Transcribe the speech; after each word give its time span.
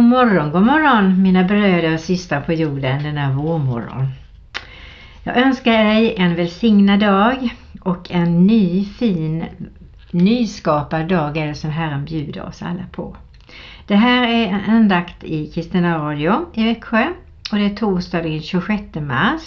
God 0.00 0.08
morgon, 0.08 0.50
god 0.50 0.62
morgon 0.62 1.22
mina 1.22 1.44
bröder 1.44 1.94
och 1.94 2.00
systrar 2.00 2.40
på 2.40 2.52
jorden 2.52 3.02
denna 3.02 3.32
vårmorgon. 3.32 4.06
Jag 5.24 5.36
önskar 5.36 5.84
dig 5.84 6.14
en 6.16 6.34
välsignad 6.34 7.00
dag 7.00 7.54
och 7.80 8.10
en 8.10 8.46
ny 8.46 8.84
fin 8.84 9.44
nyskapad 10.10 11.08
dag 11.08 11.36
är 11.36 11.46
det 11.46 11.54
som 11.54 11.70
Herren 11.70 12.04
bjuder 12.04 12.42
oss 12.42 12.62
alla 12.62 12.86
på. 12.92 13.16
Det 13.86 13.94
här 13.94 14.28
är 14.28 14.46
en 14.46 14.70
andakt 14.70 15.24
i 15.24 15.46
Kristina 15.46 15.98
Radio 15.98 16.46
i 16.54 16.64
Växjö 16.64 17.06
och 17.52 17.58
det 17.58 17.64
är 17.64 17.74
torsdag 17.76 18.22
den 18.22 18.42
26 18.42 18.82
mars 18.94 19.42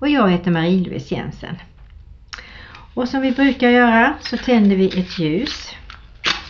och 0.00 0.08
jag 0.08 0.30
heter 0.30 0.50
Marie-Louise 0.50 1.14
Jensen. 1.14 1.56
Och 2.94 3.08
som 3.08 3.20
vi 3.20 3.32
brukar 3.32 3.68
göra 3.68 4.14
så 4.20 4.36
tänder 4.36 4.76
vi 4.76 4.86
ett 4.86 5.18
ljus 5.18 5.69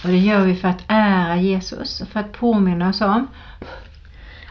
och 0.03 0.09
det 0.09 0.19
gör 0.19 0.45
vi 0.45 0.55
för 0.55 0.69
att 0.69 0.85
ära 0.87 1.37
Jesus 1.37 2.01
och 2.01 2.09
för 2.09 2.21
att 2.21 2.33
påminna 2.33 2.89
oss 2.89 3.01
om 3.01 3.27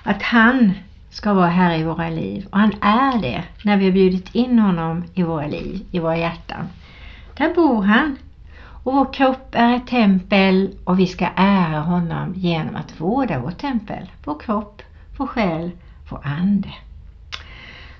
att 0.03 0.23
han 0.23 0.73
ska 1.09 1.33
vara 1.33 1.47
här 1.47 1.77
i 1.77 1.83
våra 1.83 2.09
liv. 2.09 2.47
Och 2.51 2.59
han 2.59 2.73
är 2.81 3.21
det 3.21 3.43
när 3.63 3.77
vi 3.77 3.85
har 3.85 3.91
bjudit 3.91 4.35
in 4.35 4.59
honom 4.59 5.03
i 5.13 5.23
våra 5.23 5.47
liv, 5.47 5.85
i 5.91 5.99
våra 5.99 6.17
hjärtan. 6.17 6.69
Där 7.37 7.53
bor 7.53 7.83
han. 7.83 8.17
Och 8.83 8.93
vår 8.93 9.13
kropp 9.13 9.49
är 9.51 9.75
ett 9.75 9.87
tempel 9.87 10.75
och 10.83 10.99
vi 10.99 11.07
ska 11.07 11.27
ära 11.35 11.79
honom 11.79 12.33
genom 12.35 12.75
att 12.75 13.01
vårda 13.01 13.39
vårt 13.39 13.57
tempel. 13.57 14.11
Vår 14.23 14.39
kropp, 14.39 14.81
vår 15.17 15.27
själ, 15.27 15.71
vår 16.09 16.21
ande. 16.23 16.69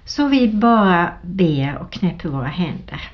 Så 0.05 0.27
vi 0.27 0.47
bara 0.47 1.11
ber 1.21 1.77
och 1.77 1.91
knäpper 1.91 2.29
våra 2.29 2.47
händer. 2.47 3.11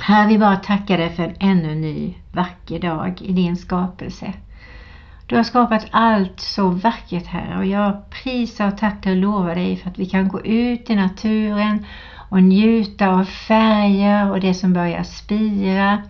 Herre, 0.00 0.28
vi 0.28 0.38
bara 0.38 0.56
tackar 0.56 0.98
dig 0.98 1.10
för 1.10 1.22
en 1.22 1.34
ännu 1.40 1.74
ny 1.74 2.14
vacker 2.32 2.80
dag 2.80 3.22
i 3.22 3.32
din 3.32 3.56
skapelse. 3.56 4.32
Du 5.26 5.36
har 5.36 5.42
skapat 5.42 5.86
allt 5.90 6.40
så 6.40 6.68
vackert 6.68 7.26
här 7.26 7.58
och 7.58 7.66
jag 7.66 8.10
prisar 8.10 8.68
och 8.68 8.78
tackar 8.78 9.10
och 9.10 9.16
lovar 9.16 9.54
dig 9.54 9.76
för 9.76 9.90
att 9.90 9.98
vi 9.98 10.06
kan 10.06 10.28
gå 10.28 10.40
ut 10.40 10.90
i 10.90 10.96
naturen 10.96 11.84
och 12.30 12.42
njuta 12.42 13.08
av 13.08 13.24
färger 13.24 14.30
och 14.30 14.40
det 14.40 14.54
som 14.54 14.72
börjar 14.72 15.02
spira. 15.02 16.02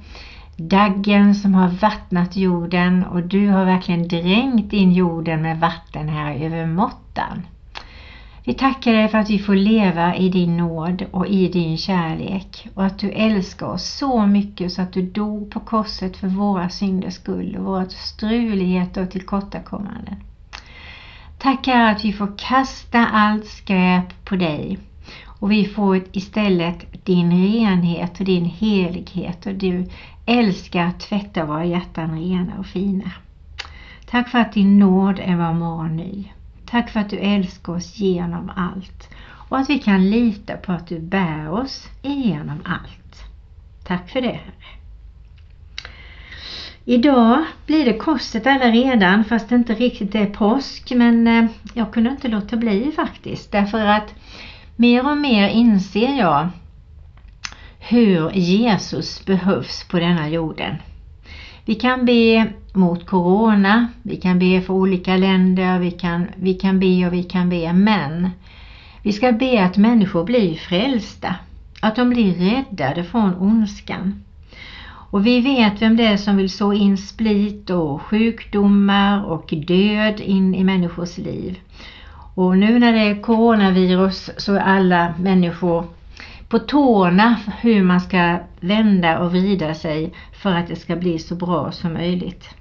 Daggen 0.56 1.34
som 1.34 1.54
har 1.54 1.68
vattnat 1.68 2.36
jorden 2.36 3.04
och 3.04 3.22
du 3.22 3.48
har 3.48 3.64
verkligen 3.64 4.08
dränkt 4.08 4.72
in 4.72 4.92
jorden 4.92 5.42
med 5.42 5.60
vatten 5.60 6.08
här 6.08 6.34
över 6.34 6.66
måttan. 6.66 7.42
Vi 8.48 8.54
tackar 8.54 8.92
dig 8.92 9.08
för 9.08 9.18
att 9.18 9.30
vi 9.30 9.38
får 9.38 9.56
leva 9.56 10.16
i 10.16 10.28
din 10.28 10.56
nåd 10.56 11.04
och 11.10 11.26
i 11.26 11.48
din 11.48 11.78
kärlek 11.78 12.68
och 12.74 12.84
att 12.84 12.98
du 12.98 13.10
älskar 13.10 13.66
oss 13.66 13.84
så 13.84 14.26
mycket 14.26 14.72
så 14.72 14.82
att 14.82 14.92
du 14.92 15.02
dog 15.02 15.50
på 15.50 15.60
korset 15.60 16.16
för 16.16 16.28
våra 16.28 16.68
synders 16.68 17.14
skull 17.14 17.56
och 17.56 17.64
våra 17.64 17.86
struligheter 17.88 19.02
och 19.02 19.10
tillkortakommanden. 19.10 20.16
Tack 21.38 21.68
att 21.68 22.04
vi 22.04 22.12
får 22.12 22.38
kasta 22.38 23.06
allt 23.06 23.46
skräp 23.46 24.24
på 24.24 24.36
dig 24.36 24.78
och 25.24 25.52
vi 25.52 25.64
får 25.64 26.02
istället 26.12 27.04
din 27.04 27.30
renhet 27.32 28.18
och 28.20 28.24
din 28.24 28.44
helighet 28.44 29.46
och 29.46 29.54
du 29.54 29.86
älskar 30.26 30.84
att 30.84 31.00
tvätta 31.00 31.44
våra 31.44 31.64
hjärtan 31.64 32.20
rena 32.20 32.58
och 32.58 32.66
fina. 32.66 33.12
Tack 34.10 34.28
för 34.28 34.38
att 34.38 34.52
din 34.52 34.78
nåd 34.78 35.18
är 35.18 35.36
var 35.36 35.52
morgon 35.52 35.96
ny. 35.96 36.24
Tack 36.70 36.90
för 36.90 37.00
att 37.00 37.10
du 37.10 37.16
älskar 37.18 37.72
oss 37.72 37.98
genom 37.98 38.50
allt 38.56 39.08
och 39.48 39.58
att 39.58 39.70
vi 39.70 39.78
kan 39.78 40.10
lita 40.10 40.56
på 40.56 40.72
att 40.72 40.86
du 40.86 41.00
bär 41.00 41.50
oss 41.50 41.88
igenom 42.02 42.58
allt. 42.64 43.24
Tack 43.84 44.10
för 44.10 44.20
det 44.20 44.28
Herre. 44.28 44.78
Idag 46.84 47.44
blir 47.66 47.84
det 47.84 47.92
korset 47.92 48.46
alla 48.46 48.66
redan 48.66 49.24
fast 49.24 49.48
det 49.48 49.54
inte 49.54 49.74
riktigt 49.74 50.14
är 50.14 50.26
påsk 50.26 50.90
men 50.90 51.26
eh, 51.26 51.44
jag 51.74 51.92
kunde 51.92 52.10
inte 52.10 52.28
låta 52.28 52.56
bli 52.56 52.92
faktiskt 52.96 53.52
därför 53.52 53.86
att 53.86 54.14
mer 54.76 55.10
och 55.10 55.16
mer 55.16 55.48
inser 55.48 56.18
jag 56.18 56.48
hur 57.78 58.30
Jesus 58.30 59.24
behövs 59.24 59.88
på 59.88 59.98
denna 59.98 60.28
jorden. 60.28 60.76
Vi 61.64 61.74
kan 61.74 62.04
be 62.04 62.52
mot 62.78 63.06
Corona, 63.06 63.88
vi 64.02 64.16
kan 64.16 64.38
be 64.38 64.60
för 64.60 64.74
olika 64.74 65.16
länder, 65.16 65.78
vi 65.78 65.90
kan, 65.90 66.26
vi 66.36 66.54
kan 66.54 66.80
be 66.80 67.06
och 67.06 67.12
vi 67.12 67.22
kan 67.22 67.48
be, 67.50 67.72
men 67.72 68.30
vi 69.02 69.12
ska 69.12 69.32
be 69.32 69.64
att 69.64 69.76
människor 69.76 70.24
blir 70.24 70.54
frälsta, 70.54 71.34
att 71.80 71.96
de 71.96 72.10
blir 72.10 72.34
räddade 72.34 73.04
från 73.04 73.34
ondskan. 73.34 74.24
Och 75.10 75.26
vi 75.26 75.40
vet 75.40 75.82
vem 75.82 75.96
det 75.96 76.06
är 76.06 76.16
som 76.16 76.36
vill 76.36 76.50
så 76.50 76.72
in 76.72 76.98
split 76.98 77.70
och 77.70 78.02
sjukdomar 78.02 79.24
och 79.24 79.54
död 79.66 80.20
in 80.20 80.54
i 80.54 80.64
människors 80.64 81.18
liv. 81.18 81.58
Och 82.34 82.58
nu 82.58 82.78
när 82.78 82.92
det 82.92 83.00
är 83.00 83.22
coronavirus 83.22 84.30
så 84.36 84.54
är 84.54 84.60
alla 84.60 85.14
människor 85.18 85.84
på 86.48 86.58
tårna 86.58 87.36
hur 87.60 87.82
man 87.82 88.00
ska 88.00 88.38
vända 88.60 89.18
och 89.18 89.30
vrida 89.30 89.74
sig 89.74 90.12
för 90.32 90.54
att 90.54 90.68
det 90.68 90.76
ska 90.76 90.96
bli 90.96 91.18
så 91.18 91.34
bra 91.34 91.72
som 91.72 91.92
möjligt. 91.92 92.57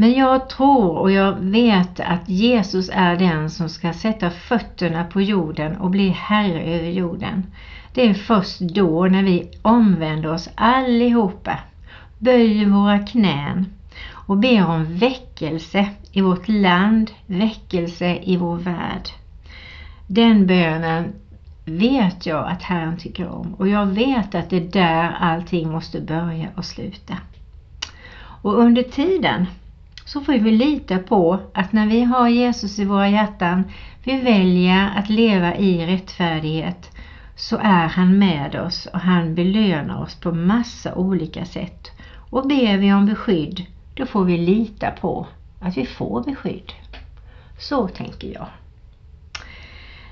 Men 0.00 0.12
jag 0.12 0.48
tror 0.48 0.98
och 0.98 1.10
jag 1.10 1.32
vet 1.40 2.00
att 2.00 2.28
Jesus 2.28 2.90
är 2.92 3.16
den 3.16 3.50
som 3.50 3.68
ska 3.68 3.92
sätta 3.92 4.30
fötterna 4.30 5.04
på 5.04 5.20
jorden 5.20 5.76
och 5.76 5.90
bli 5.90 6.08
herre 6.08 6.62
över 6.62 6.88
jorden. 6.88 7.46
Det 7.94 8.08
är 8.08 8.14
först 8.14 8.60
då 8.60 9.06
när 9.06 9.22
vi 9.22 9.50
omvänder 9.62 10.32
oss 10.32 10.48
allihopa, 10.54 11.58
böjer 12.18 12.66
våra 12.66 12.98
knän 12.98 13.66
och 14.12 14.36
ber 14.36 14.66
om 14.66 14.98
väckelse 14.98 15.88
i 16.12 16.20
vårt 16.20 16.48
land, 16.48 17.10
väckelse 17.26 18.18
i 18.22 18.36
vår 18.36 18.56
värld. 18.56 19.08
Den 20.06 20.46
bönen 20.46 21.12
vet 21.64 22.26
jag 22.26 22.48
att 22.48 22.62
Herren 22.62 22.98
tycker 22.98 23.28
om 23.28 23.54
och 23.54 23.68
jag 23.68 23.86
vet 23.86 24.34
att 24.34 24.50
det 24.50 24.56
är 24.56 24.72
där 24.72 25.16
allting 25.20 25.70
måste 25.70 26.00
börja 26.00 26.48
och 26.56 26.64
sluta. 26.64 27.14
Och 28.42 28.58
under 28.58 28.82
tiden 28.82 29.46
så 30.08 30.20
får 30.20 30.32
vi 30.32 30.50
lita 30.50 30.98
på 30.98 31.40
att 31.54 31.72
när 31.72 31.86
vi 31.86 32.02
har 32.02 32.28
Jesus 32.28 32.78
i 32.78 32.84
våra 32.84 33.08
hjärtan, 33.08 33.64
vi 34.04 34.20
väljer 34.20 34.90
att 34.96 35.08
leva 35.08 35.56
i 35.56 35.86
rättfärdighet, 35.86 36.90
så 37.36 37.56
är 37.56 37.88
han 37.88 38.18
med 38.18 38.54
oss 38.54 38.86
och 38.86 39.00
han 39.00 39.34
belönar 39.34 40.02
oss 40.02 40.14
på 40.14 40.32
massa 40.32 40.94
olika 40.94 41.44
sätt. 41.44 41.90
Och 42.30 42.48
ber 42.48 42.78
vi 42.78 42.92
om 42.92 43.06
beskydd, 43.06 43.66
då 43.94 44.06
får 44.06 44.24
vi 44.24 44.38
lita 44.38 44.90
på 44.90 45.26
att 45.60 45.76
vi 45.76 45.86
får 45.86 46.22
beskydd. 46.22 46.72
Så 47.58 47.88
tänker 47.88 48.28
jag. 48.28 48.46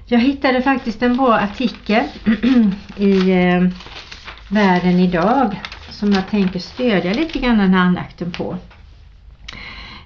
Jag 0.06 0.18
hittade 0.18 0.62
faktiskt 0.62 1.02
en 1.02 1.16
bra 1.16 1.34
artikel 1.34 2.04
i 2.96 3.30
eh, 3.30 3.62
Världen 4.50 5.00
idag 5.00 5.60
som 5.90 6.12
jag 6.12 6.28
tänker 6.28 6.58
stödja 6.58 7.12
lite 7.12 7.38
grann 7.38 7.58
den 7.58 7.74
här 7.74 7.80
andakten 7.80 8.32
på. 8.32 8.56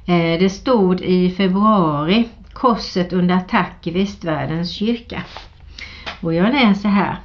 Eh, 0.06 0.38
det 0.40 0.50
stod 0.50 1.00
i 1.00 1.30
februari 1.30 2.28
Korset 2.52 3.12
under 3.12 3.34
attack 3.34 3.86
i 3.86 3.90
västvärldens 3.90 4.70
kyrka. 4.70 5.22
Och 6.20 6.34
jag 6.34 6.52
läser 6.52 6.88
här. 6.88 7.16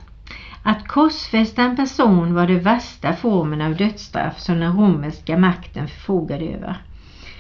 Att 0.63 0.87
korsfästa 0.87 1.61
en 1.61 1.75
person 1.75 2.33
var 2.33 2.47
den 2.47 2.59
värsta 2.59 3.13
formen 3.13 3.61
av 3.61 3.75
dödsstraff 3.75 4.39
som 4.39 4.59
den 4.59 4.77
romerska 4.77 5.37
makten 5.37 5.87
förfogade 5.87 6.45
över. 6.45 6.77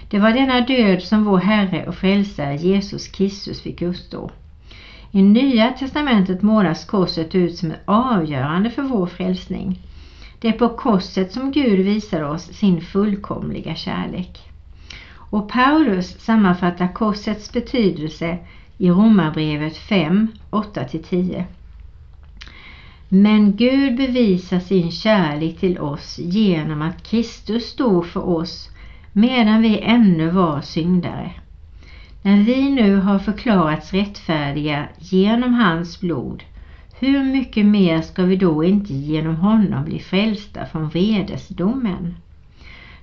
Det 0.09 0.19
var 0.19 0.31
denna 0.31 0.61
död 0.61 1.03
som 1.03 1.23
vår 1.23 1.37
Herre 1.37 1.87
och 1.87 1.95
Frälsare 1.95 2.55
Jesus 2.55 3.07
Kristus 3.07 3.61
fick 3.61 3.81
utstå. 3.81 4.31
I 5.11 5.21
Nya 5.21 5.71
testamentet 5.71 6.41
målas 6.41 6.85
korset 6.85 7.35
ut 7.35 7.57
som 7.57 7.73
avgörande 7.85 8.69
för 8.69 8.81
vår 8.81 9.05
frälsning. 9.05 9.79
Det 10.39 10.47
är 10.47 10.51
på 10.51 10.69
korset 10.69 11.31
som 11.31 11.51
Gud 11.51 11.79
visar 11.79 12.21
oss 12.21 12.43
sin 12.43 12.81
fullkomliga 12.81 13.75
kärlek. 13.75 14.54
Och 15.35 15.49
Paulus 15.49 16.19
sammanfattar 16.19 16.93
korsets 16.93 17.53
betydelse 17.53 18.37
i 18.77 18.89
Romarbrevet 18.89 19.77
5, 19.77 20.27
8-10. 20.51 21.43
Men 23.09 23.55
Gud 23.55 23.97
bevisar 23.97 24.59
sin 24.59 24.91
kärlek 24.91 25.59
till 25.59 25.79
oss 25.79 26.19
genom 26.19 26.81
att 26.81 27.03
Kristus 27.03 27.65
stod 27.65 28.05
för 28.05 28.29
oss 28.29 28.69
medan 29.11 29.61
vi 29.61 29.79
ännu 29.79 30.29
var 30.29 30.61
syndare. 30.61 31.31
När 32.21 32.43
vi 32.43 32.69
nu 32.69 32.95
har 32.95 33.19
förklarats 33.19 33.93
rättfärdiga 33.93 34.87
genom 34.99 35.53
hans 35.53 35.99
blod, 35.99 36.43
hur 36.99 37.23
mycket 37.23 37.65
mer 37.65 38.01
ska 38.01 38.23
vi 38.23 38.35
då 38.35 38.63
inte 38.63 38.93
genom 38.93 39.35
honom 39.35 39.85
bli 39.85 39.99
frälsta 39.99 40.65
från 40.65 40.89
vredesdomen? 40.89 42.13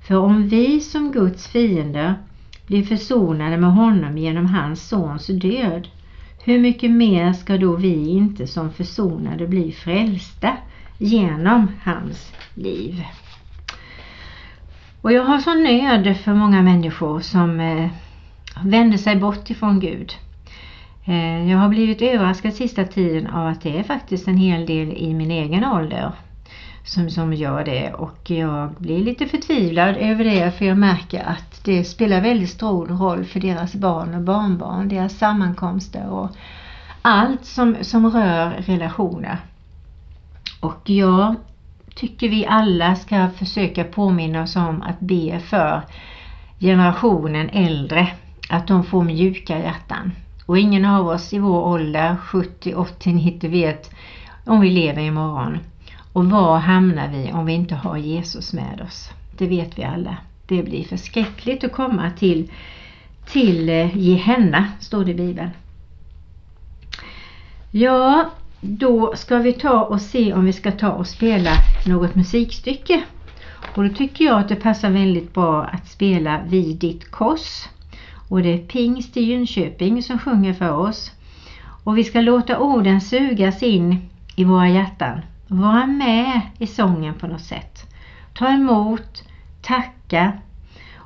För 0.07 0.17
om 0.17 0.49
vi 0.49 0.81
som 0.81 1.13
Guds 1.13 1.49
fiender 1.49 2.15
blir 2.67 2.83
försonade 2.83 3.57
med 3.57 3.73
honom 3.73 4.19
genom 4.19 4.47
hans 4.47 4.89
sons 4.89 5.27
död, 5.27 5.89
hur 6.45 6.59
mycket 6.61 6.91
mer 6.91 7.33
ska 7.33 7.57
då 7.57 7.77
vi 7.77 8.09
inte 8.09 8.47
som 8.47 8.73
försonade 8.73 9.47
bli 9.47 9.73
frälsta 9.73 10.57
genom 10.99 11.69
hans 11.85 12.33
liv? 12.55 13.05
Och 15.03 15.13
jag 15.13 15.25
har 15.25 15.39
sån 15.39 15.63
nöd 15.63 16.17
för 16.17 16.35
många 16.35 16.63
människor 16.63 17.21
som 17.21 17.61
eh, 17.61 17.91
vänder 18.65 18.99
sig 18.99 19.17
bort 19.17 19.51
ifrån 19.51 19.81
Gud. 19.81 20.13
Eh, 21.05 21.51
jag 21.51 21.59
har 21.59 21.69
blivit 21.69 22.03
överraskad 22.03 22.55
sista 22.55 22.85
tiden 22.85 23.27
av 23.27 23.47
att 23.47 23.61
det 23.61 23.79
är 23.79 23.83
faktiskt 23.83 24.29
en 24.29 24.37
hel 24.37 24.67
del 24.67 24.93
i 24.93 25.15
min 25.15 25.31
egen 25.31 25.65
ålder 25.65 26.13
som, 26.85 27.11
som 27.11 27.33
gör 27.33 27.65
det 27.65 27.93
och 27.93 28.31
jag 28.31 28.71
blir 28.79 29.05
lite 29.05 29.27
förtvivlad 29.27 29.97
över 29.97 30.25
det 30.25 30.51
för 30.51 30.65
jag 30.65 30.79
märker 30.79 31.23
att 31.23 31.65
det 31.65 31.85
spelar 31.85 32.21
väldigt 32.21 32.51
stor 32.51 32.87
roll 32.87 33.25
för 33.25 33.41
deras 33.41 33.75
barn 33.75 34.15
och 34.15 34.23
barnbarn, 34.23 34.89
deras 34.89 35.19
sammankomster 35.19 36.09
och 36.09 36.31
allt 37.03 37.45
som, 37.45 37.77
som 37.81 38.11
rör 38.11 38.51
relationer. 38.51 39.39
Och 40.61 40.91
jag 40.91 41.35
tycker 41.95 42.29
vi 42.29 42.47
alla 42.47 42.97
ska 42.97 43.29
försöka 43.29 43.85
påminna 43.85 44.43
oss 44.43 44.57
om 44.57 44.83
att 44.83 45.01
be 45.01 45.41
för 45.41 45.83
generationen 46.61 47.51
äldre, 47.51 48.09
att 48.49 48.67
de 48.67 48.85
får 48.85 49.03
mjuka 49.05 49.59
hjärtan. 49.59 50.13
Och 50.47 50.59
ingen 50.59 50.85
av 50.85 51.07
oss 51.07 51.33
i 51.33 51.39
vår 51.39 51.61
ålder, 51.61 52.17
70, 52.17 52.75
80, 52.75 53.13
90 53.13 53.51
vet 53.51 53.91
om 54.47 54.61
vi 54.61 54.71
lever 54.71 55.03
imorgon. 55.03 55.59
Och 56.13 56.25
var 56.25 56.59
hamnar 56.59 57.09
vi 57.09 57.33
om 57.33 57.47
vi 57.47 57.53
inte 57.53 57.75
har 57.75 57.97
Jesus 57.97 58.53
med 58.53 58.81
oss? 58.87 59.11
Det 59.39 59.47
vet 59.47 59.79
vi 59.79 59.85
alla. 59.85 60.17
Det 60.47 60.63
blir 60.63 60.85
förskräckligt 60.85 61.65
att 61.65 61.73
komma 61.73 62.11
till, 62.11 62.51
till 63.27 63.69
eh, 63.69 63.97
Gehenna, 63.97 64.67
står 64.81 65.05
det 65.05 65.11
i 65.11 65.15
Bibeln. 65.15 65.51
Ja, 67.71 68.31
då 68.61 69.17
ska 69.17 69.39
vi 69.39 69.53
ta 69.53 69.83
och 69.83 70.01
se 70.01 70.33
om 70.33 70.45
vi 70.45 70.53
ska 70.53 70.73
ta 70.73 70.91
och 70.91 71.07
spela 71.07 71.51
något 71.87 72.15
musikstycke. 72.15 73.03
Och 73.75 73.89
då 73.89 73.95
tycker 73.95 74.25
jag 74.25 74.41
att 74.41 74.49
det 74.49 74.57
passar 74.57 74.91
väldigt 74.91 75.35
bra 75.35 75.65
att 75.65 75.89
spela 75.89 76.41
Vid 76.47 76.77
ditt 76.77 77.11
kors. 77.11 77.69
Och 78.29 78.43
det 78.43 78.49
är 78.49 78.59
Pingst 78.59 79.17
i 79.17 79.23
Jönköping 79.23 80.03
som 80.03 80.19
sjunger 80.19 80.55
för 80.55 80.77
oss. 80.77 81.11
Och 81.85 81.99
vi 81.99 82.05
ska 82.05 82.21
låta 82.21 82.59
orden 82.59 83.01
sugas 83.01 83.63
in 83.63 84.09
i 84.37 84.45
våra 84.45 84.69
hjärtan. 84.69 85.21
Vara 85.53 85.87
med 85.87 86.41
i 86.59 86.67
sången 86.67 87.15
på 87.15 87.27
något 87.27 87.45
sätt. 87.45 87.95
Ta 88.35 88.49
emot, 88.49 89.23
tacka 89.63 90.33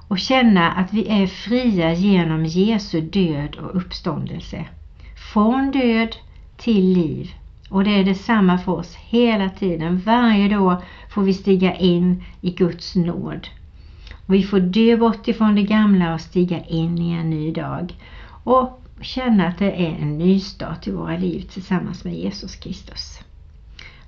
och 0.08 0.19
känna 0.19 0.72
att 0.72 0.93
vi 0.93 1.08
är 1.08 1.26
fria 1.26 1.93
genom 1.93 2.44
Jesu 2.44 3.00
död 3.00 3.56
och 3.56 3.76
uppståndelse. 3.76 4.64
Från 5.32 5.70
död 5.70 6.16
till 6.56 6.93
liv. 6.93 7.31
Och 7.70 7.84
det 7.84 7.90
är 7.90 8.04
detsamma 8.04 8.58
för 8.58 8.72
oss 8.72 8.94
hela 8.94 9.50
tiden. 9.50 9.98
Varje 9.98 10.48
dag 10.48 10.82
får 11.10 11.22
vi 11.22 11.34
stiga 11.34 11.76
in 11.76 12.25
i 12.40 12.50
Guds 12.50 12.94
nåd. 12.94 13.48
Och 14.26 14.34
vi 14.34 14.43
får 14.43 14.60
dö 14.60 14.96
bort 14.96 15.28
ifrån 15.28 15.54
det 15.54 15.62
gamla 15.62 16.14
och 16.14 16.20
stiga 16.20 16.64
in 16.64 16.98
i 16.98 17.12
en 17.12 17.31
ny 17.31 17.52
dag. 17.52 17.94
Och 18.44 18.82
känna 19.00 19.46
att 19.46 19.58
det 19.58 19.87
är 19.87 19.96
en 20.00 20.19
ny 20.19 20.40
start 20.40 20.87
i 20.87 20.90
våra 20.90 21.16
liv 21.16 21.40
tillsammans 21.40 22.04
med 22.04 22.14
Jesus 22.14 22.56
Kristus. 22.56 23.25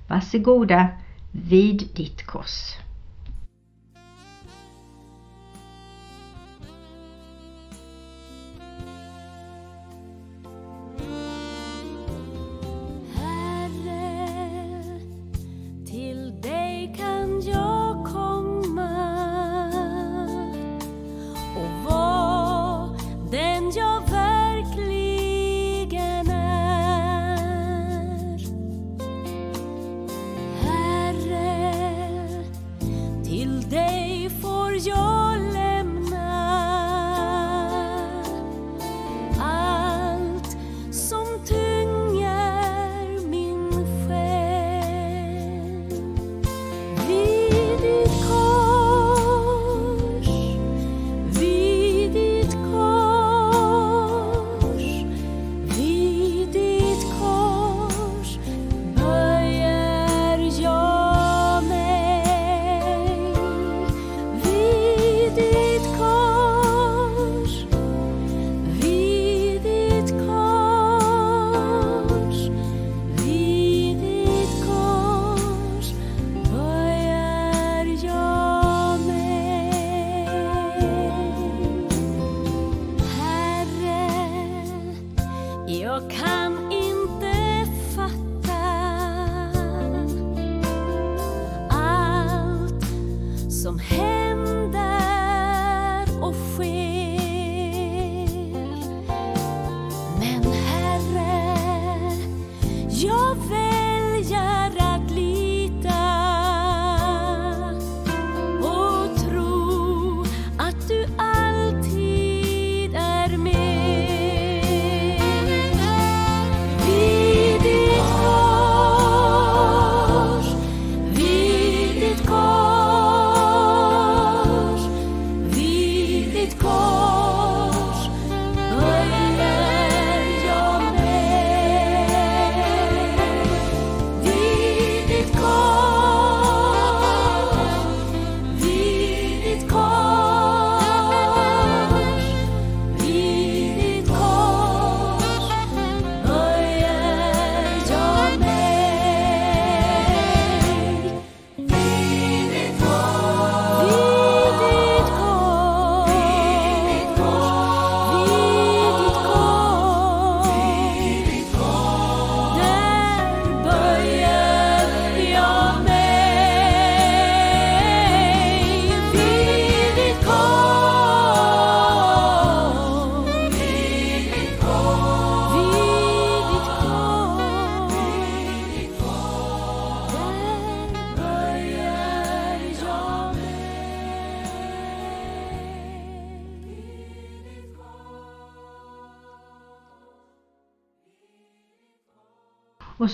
Varsågoda 0.09 0.87
vid 1.31 1.87
ditt 1.95 2.25
kors. 2.25 2.75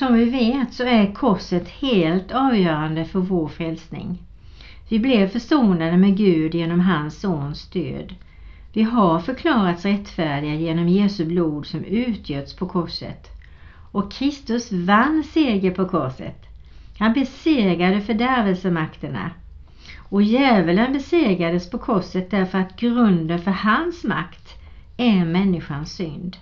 Som 0.06 0.14
vi 0.14 0.26
vet 0.26 0.74
så 0.74 0.84
är 0.84 1.14
korset 1.14 1.70
helt 1.70 2.32
avgörande 2.32 3.06
för 3.06 3.20
vår 3.20 3.48
frälsning. 3.48 4.18
Vi 4.90 5.00
blev 5.00 5.28
försonade 5.28 5.98
med 5.98 6.18
Gud 6.18 6.56
genom 6.56 6.80
hans 6.80 7.20
sons 7.20 7.70
död. 7.70 8.16
Vi 8.74 8.84
har 8.84 9.20
förklarats 9.20 9.86
rättfärdiga 9.86 10.54
genom 10.54 10.88
Jesu 10.88 11.26
blod 11.26 11.66
som 11.66 11.84
utgöts 11.84 12.56
på 12.56 12.68
korset. 12.68 13.28
Och 13.92 14.12
Kristus 14.12 14.72
vann 14.72 15.24
seger 15.24 15.72
på 15.72 15.88
korset. 15.88 16.46
Han 17.00 17.14
besegrade 17.14 18.02
fördärvelsemakterna. 18.02 19.32
Och 20.10 20.22
djävulen 20.22 20.94
besegrades 20.94 21.70
på 21.70 21.78
korset 21.78 22.32
därför 22.32 22.58
att 22.58 22.80
grunden 22.80 23.40
för 23.40 23.52
hans 23.52 24.04
makt 24.04 24.54
är 24.98 25.26
människans 25.26 25.92
synd. 25.92 26.38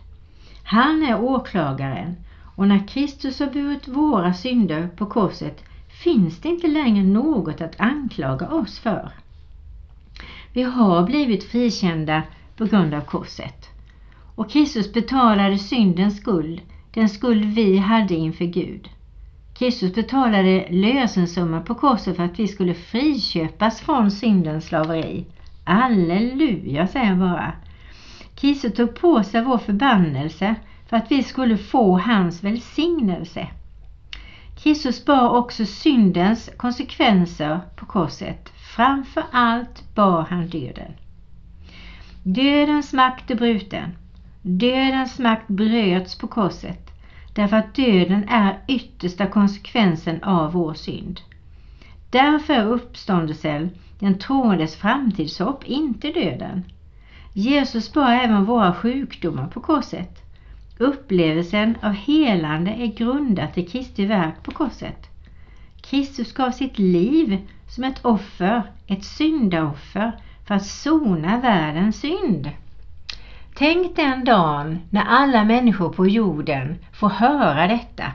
Han 0.64 1.04
är 1.04 1.22
åklagaren 1.22 2.16
och 2.56 2.68
när 2.68 2.88
Kristus 2.88 3.40
har 3.40 3.48
burit 3.48 3.88
våra 3.88 4.34
synder 4.34 4.90
på 4.96 5.06
korset 5.06 5.64
finns 6.04 6.40
det 6.40 6.50
inte 6.50 6.68
längre 6.68 7.04
något 7.04 7.62
att 7.62 7.80
anklaga 7.80 8.50
oss 8.50 8.80
för. 8.80 9.12
Vi 10.54 10.64
har 10.64 11.04
blivit 11.04 11.44
frikända 11.44 12.24
på 12.58 12.66
grund 12.66 12.94
av 12.94 13.02
korset. 13.02 13.70
Och 14.36 14.52
Kristus 14.52 14.94
betalade 14.94 15.58
syndens 15.58 16.18
skuld, 16.18 16.62
den 16.94 17.10
skuld 17.10 17.46
vi 17.46 17.78
hade 17.78 18.16
inför 18.16 18.46
Gud. 18.46 18.90
Kristus 19.54 19.96
betalade 19.96 20.68
lösensumma 20.70 21.62
på 21.62 21.76
korset 21.76 22.16
för 22.16 22.24
att 22.24 22.40
vi 22.40 22.48
skulle 22.48 22.74
friköpas 22.74 23.82
från 23.82 24.12
syndens 24.12 24.66
slaveri. 24.66 25.26
Halleluja 25.64 26.88
säger 26.88 27.10
jag 27.10 27.20
bara. 27.20 27.52
Kristus 28.36 28.74
tog 28.74 28.96
på 28.96 29.24
sig 29.24 29.44
vår 29.44 29.58
förbannelse 29.58 30.56
för 30.94 30.98
att 30.98 31.12
vi 31.12 31.24
skulle 31.24 31.58
få 31.58 31.98
hans 31.98 32.44
välsignelse. 32.44 33.48
Kristus 34.56 35.06
bar 35.06 35.30
också 35.30 35.66
syndens 35.66 36.50
konsekvenser 36.58 37.62
på 37.76 37.86
korset. 37.86 38.50
Framför 38.76 39.24
allt 39.32 39.96
bar 39.96 40.22
han 40.22 40.48
döden. 40.48 40.94
Dödens 42.24 42.94
makt 42.94 43.32
är 43.32 43.36
bruten. 43.36 43.92
Dödens 44.42 45.20
makt 45.20 45.48
bröts 45.48 46.18
på 46.18 46.28
korset 46.28 46.92
därför 47.34 47.58
att 47.58 47.76
döden 47.76 48.30
är 48.30 48.60
yttersta 48.68 49.28
konsekvensen 49.28 50.24
av 50.24 50.52
vår 50.52 50.74
synd. 50.74 51.20
Därför 52.10 52.54
är 52.54 52.66
uppståndelsen 52.66 53.70
den 54.00 54.20
troendes 54.20 54.76
framtidshopp, 54.76 55.64
inte 55.64 56.12
döden. 56.12 56.64
Jesus 57.34 57.94
bar 57.94 58.10
även 58.12 58.46
våra 58.46 58.74
sjukdomar 58.74 59.48
på 59.48 59.60
korset. 59.60 60.23
Upplevelsen 60.78 61.78
av 61.82 61.92
helande 61.92 62.72
är 62.72 62.88
grundat 62.88 63.58
i 63.58 63.66
Kristi 63.66 64.06
verk 64.06 64.44
på 64.44 64.52
korset. 64.52 65.10
Kristus 65.82 66.34
gav 66.34 66.52
sitt 66.52 66.80
liv 66.80 67.48
som 67.68 67.84
ett 67.84 68.06
offer, 68.06 68.64
ett 68.88 69.04
syndaoffer, 69.04 70.12
för 70.48 70.56
att 70.56 70.66
sona 70.66 71.40
världens 71.40 72.00
synd. 72.00 72.50
Tänk 73.56 73.96
den 73.96 74.26
dagen 74.26 74.80
när 74.90 75.04
alla 75.04 75.44
människor 75.44 75.90
på 75.90 76.08
jorden 76.08 76.76
får 76.92 77.10
höra 77.10 77.68
detta. 77.68 78.12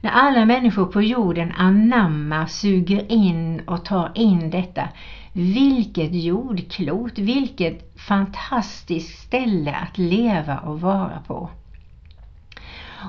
När 0.00 0.10
alla 0.10 0.44
människor 0.44 0.86
på 0.86 1.02
jorden 1.02 1.52
anammar, 1.56 2.46
suger 2.46 3.12
in 3.12 3.60
och 3.60 3.84
tar 3.84 4.12
in 4.14 4.50
detta. 4.50 4.88
Vilket 5.32 6.14
jordklot, 6.14 7.18
vilket 7.18 8.00
fantastiskt 8.00 9.18
ställe 9.22 9.74
att 9.74 9.98
leva 9.98 10.58
och 10.58 10.80
vara 10.80 11.22
på. 11.26 11.50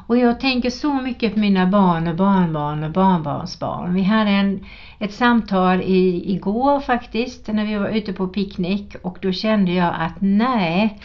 Och 0.07 0.17
jag 0.17 0.39
tänker 0.39 0.69
så 0.69 0.93
mycket 0.93 1.33
på 1.33 1.39
mina 1.39 1.67
barn 1.67 2.07
och 2.07 2.15
barnbarn 2.15 2.83
och 2.83 2.91
barnbarnsbarn. 2.91 3.93
Vi 3.93 4.03
hade 4.03 4.29
en, 4.29 4.65
ett 4.99 5.13
samtal 5.13 5.81
i, 5.81 6.31
igår 6.33 6.79
faktiskt 6.79 7.47
när 7.47 7.65
vi 7.65 7.77
var 7.77 7.89
ute 7.89 8.13
på 8.13 8.27
picknick 8.27 8.95
och 9.01 9.17
då 9.21 9.31
kände 9.31 9.71
jag 9.71 9.95
att 9.99 10.15
nej, 10.19 10.99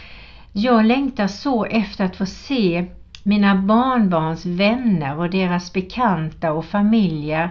jag 0.53 0.85
längtar 0.85 1.27
så 1.27 1.65
efter 1.65 2.05
att 2.05 2.17
få 2.17 2.27
se 2.27 2.87
mina 3.23 3.55
barnbarns 3.57 4.47
vänner 4.47 5.19
och 5.19 5.31
deras 5.31 5.73
bekanta 5.73 6.53
och 6.53 6.65
familjer 6.65 7.51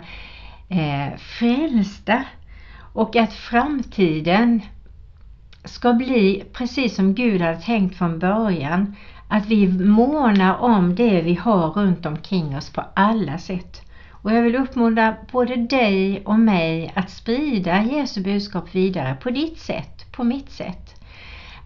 eh, 0.69 1.17
frälsta 1.17 2.23
och 2.93 3.15
att 3.15 3.33
framtiden 3.33 4.61
ska 5.63 5.93
bli 5.93 6.43
precis 6.53 6.95
som 6.95 7.13
Gud 7.13 7.41
hade 7.41 7.61
tänkt 7.61 7.97
från 7.97 8.19
början. 8.19 8.95
Att 9.27 9.45
vi 9.47 9.67
månar 9.67 10.57
om 10.57 10.95
det 10.95 11.21
vi 11.21 11.33
har 11.35 11.69
runt 11.69 12.05
omkring 12.05 12.57
oss 12.57 12.69
på 12.69 12.83
alla 12.93 13.37
sätt. 13.37 13.81
Och 14.11 14.31
jag 14.31 14.41
vill 14.41 14.55
uppmuntra 14.55 15.15
både 15.31 15.55
dig 15.55 16.21
och 16.25 16.39
mig 16.39 16.91
att 16.95 17.09
sprida 17.09 17.83
Jesu 17.83 18.21
budskap 18.21 18.75
vidare 18.75 19.17
på 19.21 19.29
ditt 19.29 19.59
sätt, 19.59 20.11
på 20.11 20.23
mitt 20.23 20.49
sätt. 20.49 21.01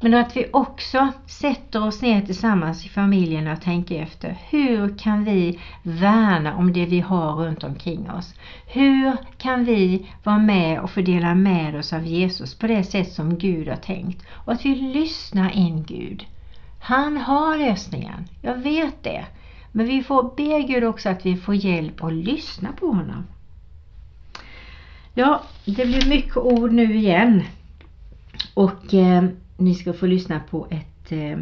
Men 0.02 0.14
att 0.14 0.38
vi 0.38 0.46
också 0.54 1.08
sätter 1.26 1.84
oss 1.84 2.02
ner 2.02 2.22
tillsammans 2.22 2.86
i 2.86 2.90
familjen 2.90 3.48
och 3.48 3.62
tänker 3.62 4.02
efter. 4.02 4.38
Hur 4.50 4.98
kan 4.98 5.24
vi 5.24 5.60
värna 5.84 6.56
om 6.56 6.74
det 6.74 6.86
vi 6.86 7.00
har 7.00 7.34
runt 7.34 7.64
omkring 7.64 8.12
oss? 8.12 8.34
Hur 8.68 9.18
kan 9.38 9.66
vi 9.66 10.10
vara 10.24 10.38
med 10.38 10.80
och 10.80 10.92
fördela 10.92 11.36
med 11.36 11.76
oss 11.76 11.94
av 11.94 12.06
Jesus 12.06 12.56
på 12.56 12.68
det 12.68 12.84
sätt 12.84 13.12
som 13.12 13.38
Gud 13.38 13.68
har 13.68 13.76
tänkt? 13.76 14.26
Och 14.32 14.54
att 14.54 14.66
vi 14.66 14.76
lyssnar 14.76 15.50
in 15.58 15.84
Gud. 15.84 16.26
Han 16.80 17.18
har 17.18 17.58
lösningen, 17.58 18.28
jag 18.42 18.56
vet 18.56 19.04
det. 19.04 19.26
Men 19.72 19.86
vi 19.86 20.04
får 20.04 20.36
be 20.36 20.62
Gud 20.62 20.84
också 20.84 21.10
att 21.10 21.26
vi 21.26 21.38
får 21.38 21.56
hjälp 21.56 22.04
att 22.04 22.14
lyssna 22.14 22.72
på 22.72 22.88
honom. 22.88 23.24
Ja, 25.14 25.44
det 25.66 25.86
blir 25.86 26.10
mycket 26.10 26.38
ord 26.38 26.72
nu 26.72 26.96
igen. 26.96 27.44
Och 28.54 28.94
eh, 28.94 29.24
ni 29.58 29.76
ska 29.76 29.94
få 29.94 30.06
lyssna 30.06 30.40
på 30.50 30.68
ett 30.70 31.12
eh, 31.12 31.40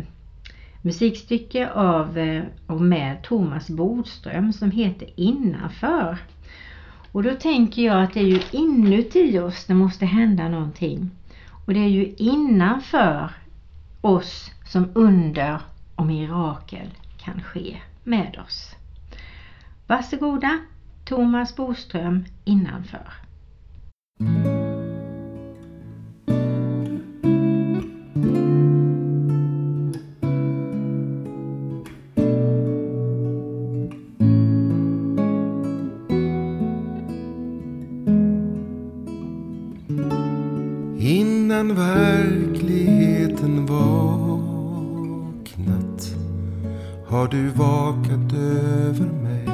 musikstycke 0.81 1.69
av 1.69 2.17
eh, 2.17 2.43
och 2.67 2.81
med 2.81 3.23
Thomas 3.23 3.69
Bodström 3.69 4.53
som 4.53 4.71
heter 4.71 5.09
Innanför. 5.15 6.17
Och 7.11 7.23
då 7.23 7.33
tänker 7.33 7.81
jag 7.81 8.03
att 8.03 8.13
det 8.13 8.19
är 8.19 8.23
ju 8.23 8.41
inuti 8.51 9.39
oss 9.39 9.65
det 9.65 9.73
måste 9.73 10.05
hända 10.05 10.49
någonting. 10.49 11.09
Och 11.65 11.73
det 11.73 11.79
är 11.79 11.87
ju 11.87 12.13
innanför 12.17 13.31
oss 14.01 14.51
som 14.67 14.91
under 14.95 15.61
och 15.95 16.05
mirakel 16.05 16.93
kan 17.17 17.41
ske 17.43 17.77
med 18.03 18.43
oss. 18.45 18.75
Varsågoda 19.87 20.59
Thomas 21.05 21.55
Boström 21.55 22.25
innanför. 22.45 23.13
Har 47.09 47.27
du 47.27 47.47
vakat 47.49 48.33
över 48.33 49.05
mig. 49.05 49.47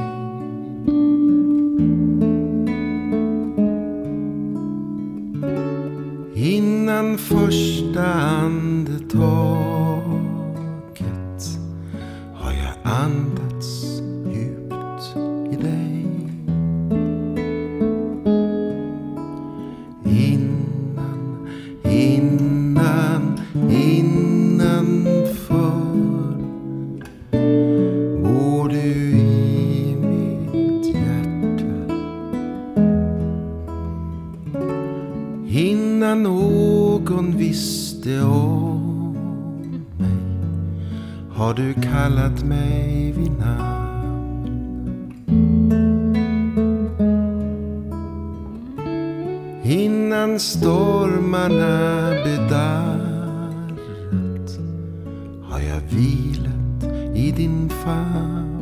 Innan 6.36 7.18
första 7.18 8.14
andetag 8.14 9.73
vilat 55.94 56.84
i 57.14 57.32
din 57.32 57.70
famn. 57.70 58.53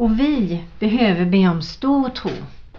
Och 0.00 0.20
vi 0.20 0.62
behöver 0.78 1.24
be 1.24 1.48
om 1.48 1.62
stor 1.62 2.08
tro. 2.08 2.30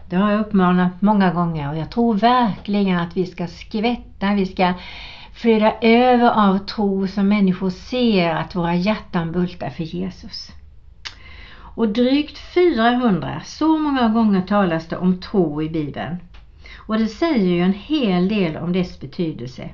Det 0.10 0.16
har 0.16 0.32
jag 0.32 0.42
uppmanat 0.42 1.02
många 1.02 1.34
gånger 1.34 1.70
och 1.70 1.78
jag 1.78 1.92
tror 1.92 2.14
verkligen 2.14 3.00
att 3.00 3.18
vi 3.18 3.26
ska 3.26 3.48
skvätta, 3.48 4.34
vi 4.34 4.46
ska 4.46 4.74
flöda 5.34 5.74
över 5.82 6.30
av 6.30 6.58
tro 6.58 7.08
så 7.08 7.24
människor 7.24 7.70
ser 7.70 8.30
att 8.30 8.56
våra 8.56 8.76
hjärtan 8.76 9.32
bultar 9.32 9.70
för 9.70 9.84
Jesus. 9.84 10.52
Och 11.76 11.90
drygt 11.90 12.38
400, 12.38 13.42
så 13.46 13.78
många 13.78 14.08
gånger 14.10 14.42
talas 14.42 14.88
det 14.88 14.98
om 14.98 15.22
tro 15.22 15.62
i 15.62 15.70
Bibeln. 15.70 16.18
Och 16.78 16.98
det 16.98 17.08
säger 17.08 17.48
ju 17.48 17.62
en 17.62 17.74
hel 17.74 18.28
del 18.28 18.58
om 18.58 18.74
dess 18.74 19.00
betydelse. 19.00 19.70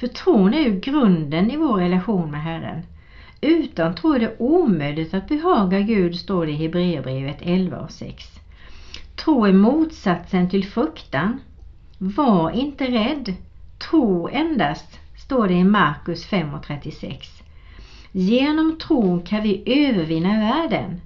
För 0.00 0.06
tron 0.06 0.54
är 0.54 0.60
ju 0.60 0.80
grunden 0.80 1.50
i 1.50 1.56
vår 1.56 1.76
relation 1.76 2.30
med 2.30 2.42
Herren. 2.42 2.82
Utan 3.40 3.94
tro 3.94 4.12
är 4.12 4.20
det 4.20 4.36
omöjligt 4.38 5.14
att 5.14 5.28
behaga 5.28 5.80
Gud, 5.80 6.16
står 6.16 6.46
det 6.46 6.52
i 6.52 6.56
Hebreerbrevet 6.56 7.38
11 7.40 7.80
och 7.80 7.90
6. 7.90 8.24
Tro 9.16 9.44
är 9.44 9.52
motsatsen 9.52 10.50
till 10.50 10.66
fruktan. 10.66 11.40
Var 11.98 12.50
inte 12.50 12.84
rädd. 12.84 13.34
Tro 13.90 14.28
endast, 14.28 15.00
står 15.16 15.48
det 15.48 15.54
i 15.54 15.64
Markus 15.64 16.26
5 16.26 16.54
och 16.54 16.62
36. 16.62 17.42
Genom 18.12 18.78
tron 18.78 19.22
kan 19.22 19.42
vi 19.42 19.62
övervinna 19.66 20.28
världen. 20.28 21.00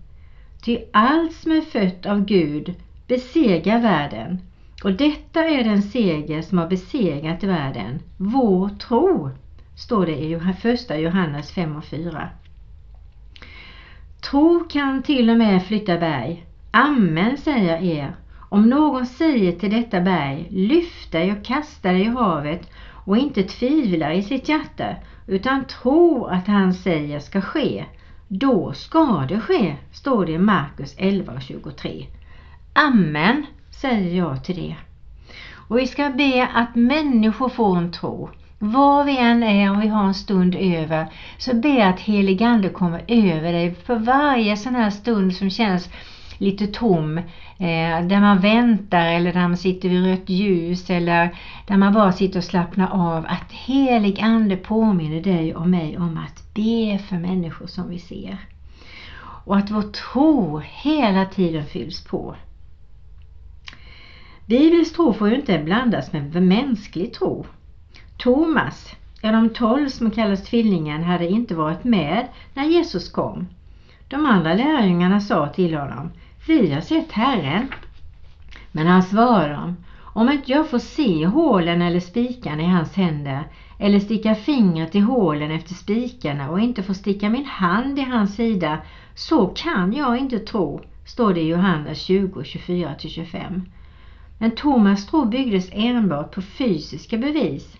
Ty 0.62 0.78
allt 0.92 1.32
som 1.32 1.52
är 1.52 1.60
fött 1.60 2.06
av 2.06 2.24
Gud 2.24 2.74
besegrar 3.06 3.80
världen. 3.80 4.38
Och 4.84 4.92
detta 4.92 5.44
är 5.44 5.64
den 5.64 5.82
seger 5.82 6.42
som 6.42 6.58
har 6.58 6.66
besegrat 6.66 7.42
världen, 7.42 7.98
vår 8.16 8.68
tro 8.68 9.30
står 9.80 10.06
det 10.06 10.16
i 10.16 10.40
första 10.60 10.98
Johannes 10.98 11.52
5 11.52 11.76
och 11.76 11.84
4. 11.84 12.28
Tro 14.30 14.64
kan 14.68 15.02
till 15.02 15.30
och 15.30 15.36
med 15.36 15.66
flytta 15.66 15.98
berg. 15.98 16.46
Amen 16.70 17.36
säger 17.36 17.72
jag 17.72 17.84
er. 17.84 18.16
Om 18.48 18.68
någon 18.68 19.06
säger 19.06 19.52
till 19.52 19.70
detta 19.70 20.00
berg, 20.00 20.46
lyft 20.50 21.12
dig 21.12 21.32
och 21.32 21.44
kasta 21.44 21.92
dig 21.92 22.00
i 22.00 22.08
havet 22.08 22.70
och 23.04 23.16
inte 23.16 23.42
tvivlar 23.42 24.10
i 24.10 24.22
sitt 24.22 24.48
hjärta 24.48 24.96
utan 25.26 25.64
tror 25.64 26.30
att 26.30 26.46
han 26.46 26.74
säger 26.74 27.20
ska 27.20 27.40
ske, 27.40 27.84
då 28.28 28.72
ska 28.72 29.26
det 29.28 29.40
ske, 29.40 29.76
står 29.92 30.26
det 30.26 30.32
i 30.32 30.38
Markus 30.38 30.94
11 30.98 31.32
och 31.32 31.42
23. 31.42 32.06
Amen 32.72 33.46
säger 33.70 34.16
jag 34.16 34.44
till 34.44 34.56
det. 34.56 34.76
Och 35.68 35.78
vi 35.78 35.86
ska 35.86 36.08
be 36.08 36.48
att 36.54 36.74
människor 36.74 37.48
får 37.48 37.76
en 37.76 37.92
tro. 37.92 38.30
Var 38.62 39.04
vi 39.04 39.18
än 39.18 39.42
är, 39.42 39.70
om 39.70 39.80
vi 39.80 39.88
har 39.88 40.04
en 40.04 40.14
stund 40.14 40.54
över, 40.54 41.06
så 41.38 41.54
be 41.54 41.86
att 41.86 42.00
heligande 42.00 42.68
kommer 42.68 43.04
över 43.08 43.52
dig 43.52 43.74
för 43.74 43.96
varje 43.96 44.56
sån 44.56 44.74
här 44.74 44.90
stund 44.90 45.34
som 45.34 45.50
känns 45.50 45.90
lite 46.38 46.66
tom, 46.66 47.18
eh, 47.18 48.06
där 48.06 48.20
man 48.20 48.38
väntar 48.38 49.06
eller 49.06 49.32
där 49.32 49.48
man 49.48 49.56
sitter 49.56 49.88
vid 49.88 50.04
rött 50.04 50.28
ljus 50.28 50.90
eller 50.90 51.36
där 51.66 51.76
man 51.76 51.92
bara 51.92 52.12
sitter 52.12 52.38
och 52.38 52.44
slappnar 52.44 52.88
av, 52.92 53.26
att 53.28 53.52
helig 53.52 54.20
ande 54.20 54.56
påminner 54.56 55.22
dig 55.22 55.54
och 55.54 55.68
mig 55.68 55.98
om 55.98 56.18
att 56.18 56.54
be 56.54 56.98
för 56.98 57.16
människor 57.16 57.66
som 57.66 57.88
vi 57.88 57.98
ser. 57.98 58.36
Och 59.44 59.56
att 59.56 59.70
vår 59.70 59.82
tro 59.82 60.58
hela 60.58 61.24
tiden 61.24 61.64
fylls 61.64 62.04
på. 62.04 62.36
Bibelns 64.46 64.92
tro 64.92 65.12
får 65.12 65.28
ju 65.28 65.36
inte 65.36 65.58
blandas 65.58 66.12
med 66.12 66.42
mänsklig 66.42 67.12
tro. 67.14 67.46
Thomas, 68.20 68.96
en 69.22 69.34
av 69.34 69.42
de 69.42 69.50
tolv 69.50 69.88
som 69.88 70.10
kallas 70.10 70.42
tvillingen, 70.42 71.02
hade 71.02 71.28
inte 71.28 71.54
varit 71.54 71.84
med 71.84 72.28
när 72.54 72.64
Jesus 72.64 73.12
kom. 73.12 73.46
De 74.08 74.26
andra 74.26 74.54
lärjungarna 74.54 75.20
sa 75.20 75.48
till 75.48 75.74
honom, 75.74 76.10
vi 76.46 76.72
har 76.72 76.80
sett 76.80 77.12
Herren. 77.12 77.68
Men 78.72 78.86
han 78.86 79.02
svarade 79.02 79.54
dem, 79.54 79.76
om 80.02 80.30
inte 80.30 80.52
jag 80.52 80.70
får 80.70 80.78
se 80.78 81.26
hålen 81.26 81.82
eller 81.82 82.00
spikarna 82.00 82.62
i 82.62 82.66
hans 82.66 82.96
händer 82.96 83.44
eller 83.78 84.00
sticka 84.00 84.34
fingret 84.34 84.94
i 84.94 85.00
hålen 85.00 85.50
efter 85.50 85.74
spikarna 85.74 86.50
och 86.50 86.60
inte 86.60 86.82
får 86.82 86.94
sticka 86.94 87.30
min 87.30 87.46
hand 87.46 87.98
i 87.98 88.02
hans 88.02 88.34
sida, 88.34 88.78
så 89.14 89.46
kan 89.46 89.92
jag 89.92 90.18
inte 90.18 90.38
tro, 90.38 90.80
står 91.06 91.34
det 91.34 91.40
i 91.40 91.48
Johannes 91.48 91.98
20, 91.98 92.42
24-25. 92.42 93.60
Men 94.38 94.50
Thomas 94.50 95.06
tro 95.06 95.24
byggdes 95.24 95.68
enbart 95.72 96.34
på 96.34 96.42
fysiska 96.42 97.18
bevis. 97.18 97.76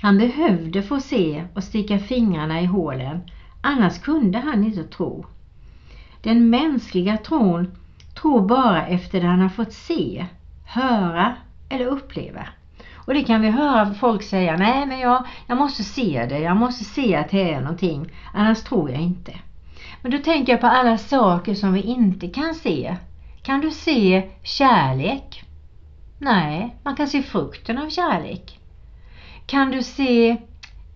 Han 0.00 0.18
behövde 0.18 0.82
få 0.82 1.00
se 1.00 1.44
och 1.54 1.64
sticka 1.64 1.98
fingrarna 1.98 2.60
i 2.60 2.66
hålen, 2.66 3.20
annars 3.60 3.98
kunde 3.98 4.38
han 4.38 4.64
inte 4.64 4.84
tro. 4.84 5.26
Den 6.22 6.50
mänskliga 6.50 7.16
tron 7.16 7.72
tror 8.14 8.48
bara 8.48 8.86
efter 8.86 9.20
det 9.20 9.26
han 9.26 9.40
har 9.40 9.48
fått 9.48 9.72
se, 9.72 10.26
höra 10.66 11.34
eller 11.68 11.86
uppleva. 11.86 12.46
Och 12.94 13.14
det 13.14 13.24
kan 13.24 13.40
vi 13.40 13.50
höra 13.50 13.94
folk 13.94 14.22
säga, 14.22 14.56
nej 14.56 14.86
men 14.86 14.98
jag, 14.98 15.26
jag 15.46 15.58
måste 15.58 15.84
se 15.84 16.26
det, 16.28 16.38
jag 16.38 16.56
måste 16.56 16.84
se 16.84 17.16
att 17.16 17.30
det 17.30 17.52
är 17.52 17.60
någonting, 17.60 18.12
annars 18.34 18.62
tror 18.62 18.90
jag 18.90 19.00
inte. 19.00 19.32
Men 20.02 20.12
då 20.12 20.18
tänker 20.18 20.52
jag 20.52 20.60
på 20.60 20.66
alla 20.66 20.98
saker 20.98 21.54
som 21.54 21.72
vi 21.72 21.80
inte 21.80 22.28
kan 22.28 22.54
se. 22.54 22.96
Kan 23.42 23.60
du 23.60 23.70
se 23.70 24.30
kärlek? 24.42 25.44
Nej, 26.18 26.76
man 26.82 26.96
kan 26.96 27.08
se 27.08 27.22
frukten 27.22 27.78
av 27.78 27.90
kärlek. 27.90 28.57
Kan 29.48 29.70
du 29.70 29.82
se 29.82 30.36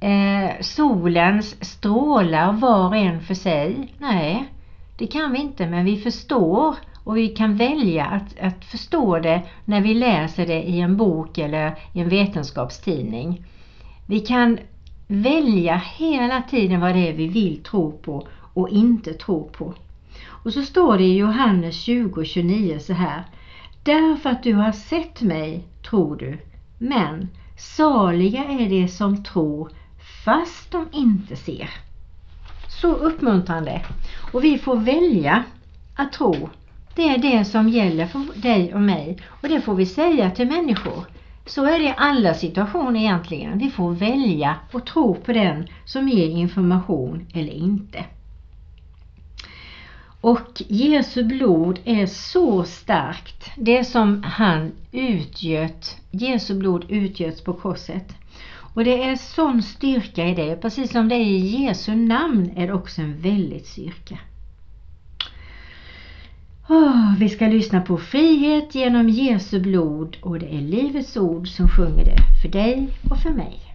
eh, 0.01 0.61
solens 0.61 1.65
strålar 1.65 2.53
var 2.53 2.87
och 2.87 2.97
en 2.97 3.21
för 3.21 3.35
sig? 3.35 3.95
Nej, 3.99 4.45
det 4.99 5.07
kan 5.07 5.33
vi 5.33 5.39
inte, 5.39 5.67
men 5.67 5.85
vi 5.85 5.97
förstår 5.97 6.75
och 7.05 7.17
vi 7.17 7.29
kan 7.29 7.57
välja 7.57 8.05
att, 8.05 8.39
att 8.41 8.65
förstå 8.65 9.19
det 9.19 9.43
när 9.65 9.81
vi 9.81 9.95
läser 9.95 10.47
det 10.47 10.63
i 10.63 10.81
en 10.81 10.97
bok 10.97 11.39
eller 11.39 11.79
i 11.93 12.01
en 12.01 12.09
vetenskapstidning. 12.09 13.45
Vi 14.07 14.21
kan 14.21 14.59
välja 15.07 15.83
hela 15.97 16.43
tiden 16.43 16.81
vad 16.81 16.95
det 16.95 17.09
är 17.09 17.13
vi 17.13 17.27
vill 17.27 17.63
tro 17.63 17.93
på 17.93 18.27
och 18.55 18.69
inte 18.69 19.15
tro 19.15 19.49
på. 19.49 19.75
Och 20.27 20.53
så 20.53 20.63
står 20.63 20.99
det 20.99 21.05
i 21.05 21.17
Johannes 21.17 21.87
20.29 21.89 22.79
så 22.79 22.93
här. 22.93 23.23
Därför 23.83 24.31
att 24.31 24.43
du 24.43 24.55
har 24.55 24.73
sett 24.73 25.23
mig 25.23 25.65
tror 25.83 26.17
du, 26.17 26.39
men 26.79 27.29
saliga 27.63 28.45
är 28.45 28.69
de 28.69 28.89
som 28.89 29.25
tror 29.25 29.71
fast 30.25 30.71
de 30.71 30.89
inte 30.93 31.37
ser. 31.37 31.71
Så 32.69 32.95
uppmuntrande. 32.95 33.85
Och 34.33 34.45
vi 34.45 34.59
får 34.59 34.77
välja 34.77 35.45
att 35.97 36.13
tro 36.13 36.51
Det 36.95 37.09
är 37.09 37.19
det 37.19 37.45
som 37.45 37.69
gäller 37.69 38.07
för 38.07 38.41
dig 38.43 38.75
och 38.75 38.81
mig 38.81 39.19
och 39.29 39.49
det 39.49 39.61
får 39.61 39.75
vi 39.75 39.87
säga 39.87 40.31
till 40.31 40.47
människor. 40.47 41.05
Så 41.47 41.65
är 41.65 41.79
det 41.79 41.85
i 41.85 41.95
alla 41.97 42.35
situationer 42.35 43.01
egentligen. 43.01 43.59
Vi 43.59 43.71
får 43.71 43.93
välja 43.93 44.57
och 44.73 44.87
tro 44.87 45.15
på 45.15 45.33
den 45.33 45.67
som 45.85 46.09
ger 46.09 46.29
information 46.29 47.27
eller 47.35 47.53
inte. 47.53 48.05
Och 50.23 50.63
Jesu 50.69 51.25
blod 51.25 51.79
är 51.85 52.07
så 52.07 52.65
starkt. 52.65 53.51
Det 53.57 53.85
som 53.85 54.23
han 54.23 54.73
utgöt, 54.93 55.97
Jesu 56.11 56.55
blod 56.55 56.85
utgöts 56.89 57.41
på 57.41 57.53
korset. 57.53 58.15
Och 58.75 58.85
det 58.85 59.03
är 59.03 59.17
sån 59.17 59.63
styrka 59.63 60.29
i 60.29 60.35
det. 60.35 60.57
Precis 60.57 60.91
som 60.91 61.09
det 61.09 61.15
är 61.15 61.25
i 61.25 61.39
Jesu 61.39 61.95
namn 61.95 62.53
är 62.57 62.67
det 62.67 62.73
också 62.73 63.03
en 63.03 63.21
väldigt 63.21 63.67
styrka. 63.67 64.19
Oh, 66.69 67.19
vi 67.19 67.29
ska 67.29 67.47
lyssna 67.47 67.81
på 67.81 67.99
Frihet 67.99 68.75
genom 68.75 69.09
Jesu 69.09 69.61
blod 69.61 70.17
och 70.23 70.39
det 70.39 70.55
är 70.55 70.61
Livets 70.61 71.17
ord 71.17 71.49
som 71.49 71.69
sjunger 71.69 72.05
det 72.05 72.17
för 72.43 72.49
dig 72.49 72.89
och 73.11 73.19
för 73.19 73.31
mig. 73.31 73.72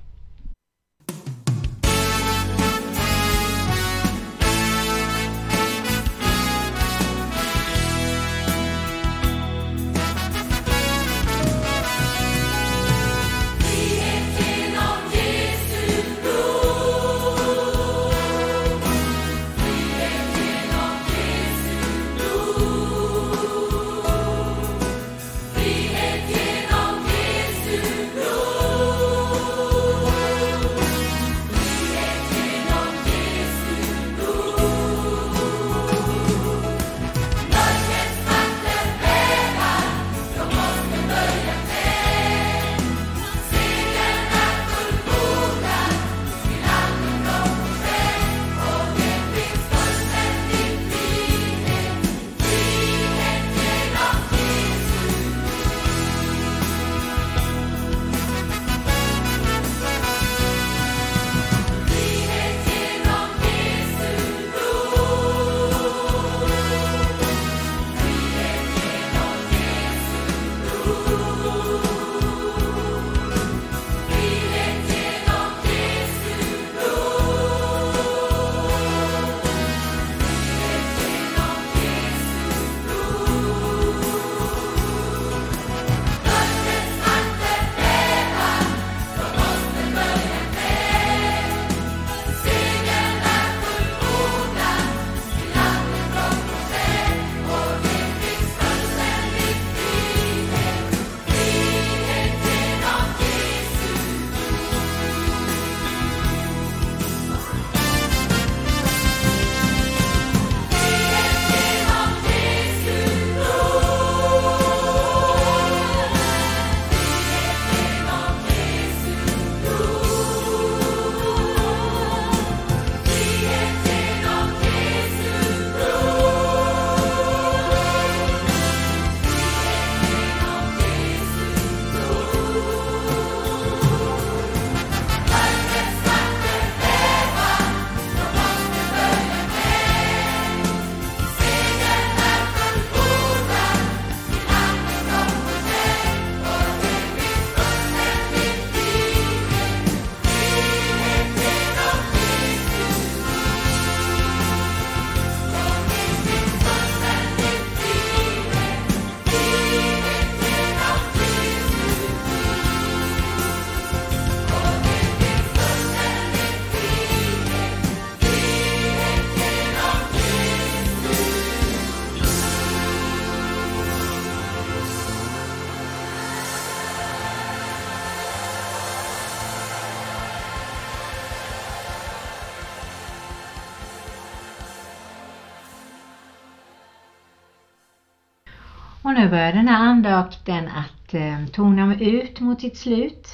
Börjar 189.38 189.54
den 189.54 189.68
här 189.68 189.86
andakten 189.86 190.68
att 190.68 191.14
eh, 191.14 191.46
tona 191.52 191.96
ut 191.96 192.40
mot 192.40 192.62
sitt 192.62 192.78
slut. 192.78 193.28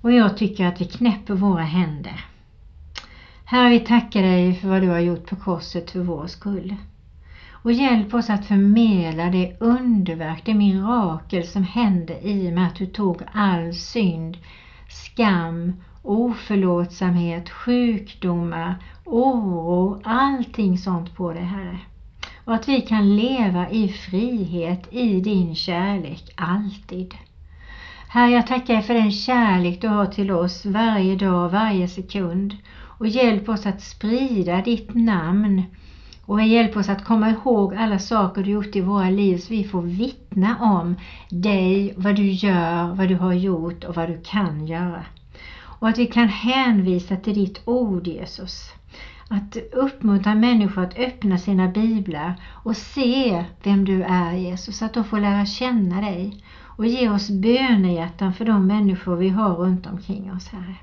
Och 0.00 0.12
jag 0.12 0.36
tycker 0.36 0.66
att 0.66 0.80
vi 0.80 0.84
knäpper 0.84 1.34
våra 1.34 1.62
händer. 1.62 2.24
Herre, 3.44 3.70
vi 3.70 3.80
tackar 3.80 4.22
dig 4.22 4.54
för 4.54 4.68
vad 4.68 4.82
du 4.82 4.88
har 4.88 4.98
gjort 4.98 5.26
på 5.26 5.36
korset 5.36 5.90
för 5.90 6.00
vår 6.00 6.26
skull. 6.26 6.76
Och 7.52 7.72
hjälp 7.72 8.14
oss 8.14 8.30
att 8.30 8.46
förmedla 8.46 9.24
det 9.24 9.56
underverk, 9.60 10.42
det 10.44 10.54
mirakel 10.54 11.46
som 11.46 11.62
hände 11.62 12.28
i 12.28 12.48
och 12.48 12.52
med 12.52 12.66
att 12.66 12.76
du 12.76 12.86
tog 12.86 13.22
all 13.32 13.74
synd, 13.74 14.36
skam, 14.88 15.72
oförlåtsamhet, 16.02 17.50
sjukdomar, 17.50 18.74
oro, 19.04 20.00
allting 20.04 20.78
sånt 20.78 21.16
på 21.16 21.32
dig 21.32 21.44
Herre 21.44 21.78
och 22.44 22.54
att 22.54 22.68
vi 22.68 22.80
kan 22.80 23.16
leva 23.16 23.70
i 23.70 23.88
frihet 23.88 24.88
i 24.90 25.20
din 25.20 25.54
kärlek 25.54 26.32
alltid. 26.34 27.14
Herre, 28.08 28.30
jag 28.30 28.46
tackar 28.46 28.74
dig 28.74 28.82
för 28.82 28.94
den 28.94 29.12
kärlek 29.12 29.80
du 29.80 29.88
har 29.88 30.06
till 30.06 30.30
oss 30.30 30.66
varje 30.66 31.16
dag, 31.16 31.48
varje 31.48 31.88
sekund 31.88 32.56
och 33.00 33.06
hjälp 33.08 33.48
oss 33.48 33.66
att 33.66 33.82
sprida 33.82 34.62
ditt 34.62 34.94
namn 34.94 35.62
och 36.30 36.42
hjälp 36.42 36.76
oss 36.76 36.88
att 36.88 37.04
komma 37.04 37.30
ihåg 37.30 37.74
alla 37.74 37.98
saker 37.98 38.42
du 38.42 38.50
gjort 38.50 38.76
i 38.76 38.80
våra 38.80 39.10
liv 39.10 39.38
så 39.38 39.52
vi 39.52 39.64
får 39.64 39.82
vittna 39.82 40.56
om 40.60 40.96
dig, 41.28 41.94
vad 41.96 42.16
du 42.16 42.30
gör, 42.30 42.94
vad 42.94 43.08
du 43.08 43.16
har 43.16 43.32
gjort 43.32 43.84
och 43.84 43.96
vad 43.96 44.08
du 44.08 44.20
kan 44.24 44.66
göra. 44.66 45.04
Och 45.62 45.88
att 45.88 45.98
vi 45.98 46.06
kan 46.06 46.28
hänvisa 46.28 47.16
till 47.16 47.34
ditt 47.34 47.60
ord 47.64 48.06
Jesus. 48.06 48.72
Att 49.32 49.56
uppmuntra 49.72 50.34
människor 50.34 50.82
att 50.82 50.98
öppna 50.98 51.38
sina 51.38 51.68
biblar 51.68 52.34
och 52.64 52.76
se 52.76 53.44
vem 53.62 53.84
du 53.84 54.02
är 54.02 54.32
Jesus, 54.32 54.78
så 54.78 54.84
att 54.84 54.94
de 54.94 55.04
får 55.04 55.20
lära 55.20 55.46
känna 55.46 56.00
dig 56.00 56.44
och 56.76 56.86
ge 56.86 57.08
oss 57.08 57.30
bönehjärtan 57.30 58.34
för 58.34 58.44
de 58.44 58.66
människor 58.66 59.16
vi 59.16 59.28
har 59.28 59.54
runt 59.54 59.86
omkring 59.86 60.32
oss, 60.32 60.48
Herre. 60.48 60.76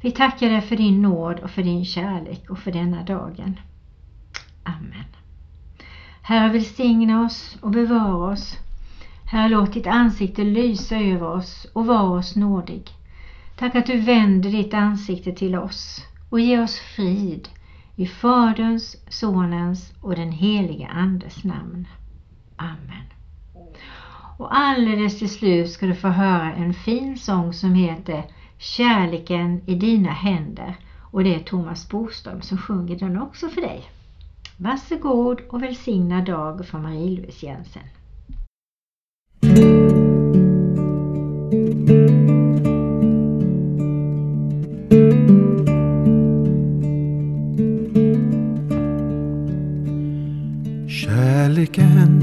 Vi 0.00 0.10
tackar 0.10 0.48
dig 0.50 0.60
för 0.60 0.76
din 0.76 1.02
nåd 1.02 1.40
och 1.40 1.50
för 1.50 1.62
din 1.62 1.84
kärlek 1.84 2.50
och 2.50 2.58
för 2.58 2.72
denna 2.72 3.02
dagen. 3.02 3.60
Amen. 4.62 5.06
Herre 6.22 6.52
välsigna 6.52 7.24
oss 7.24 7.56
och 7.60 7.70
bevara 7.70 8.32
oss. 8.32 8.58
Herre 9.24 9.48
låt 9.48 9.72
ditt 9.72 9.86
ansikte 9.86 10.44
lysa 10.44 10.96
över 10.96 11.26
oss 11.26 11.66
och 11.72 11.86
var 11.86 12.18
oss 12.18 12.36
nådig. 12.36 12.90
Tack 13.58 13.74
att 13.74 13.86
du 13.86 13.96
vänder 13.96 14.50
ditt 14.50 14.74
ansikte 14.74 15.32
till 15.32 15.56
oss 15.56 16.06
och 16.30 16.40
ge 16.40 16.60
oss 16.60 16.78
frid 16.78 17.48
i 17.96 18.06
Faderns, 18.06 18.96
Sonens 19.08 19.92
och 20.00 20.16
den 20.16 20.32
helige 20.32 20.86
Andes 20.86 21.44
namn. 21.44 21.88
Amen. 22.56 23.04
Och 24.38 24.56
alldeles 24.56 25.18
till 25.18 25.30
slut 25.30 25.70
ska 25.70 25.86
du 25.86 25.94
få 25.94 26.08
höra 26.08 26.54
en 26.54 26.74
fin 26.74 27.18
sång 27.18 27.52
som 27.52 27.74
heter 27.74 28.24
Kärleken 28.58 29.60
i 29.66 29.74
dina 29.74 30.10
händer 30.10 30.76
och 31.00 31.24
det 31.24 31.34
är 31.34 31.40
Thomas 31.40 31.88
Boström 31.88 32.42
som 32.42 32.58
sjunger 32.58 32.98
den 32.98 33.22
också 33.22 33.48
för 33.48 33.60
dig. 33.60 33.84
Varsågod 34.56 35.40
och 35.40 35.62
välsigna 35.62 36.24
dag 36.24 36.66
från 36.66 36.82
Marie-Louise 36.82 37.46
Jensen. 37.46 37.82
Kärleken 51.56 52.20